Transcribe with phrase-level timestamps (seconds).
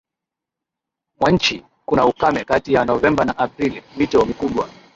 [1.19, 4.69] mwa nchi kuna ukame kati ya Novemba na Aprili Mito mikubwa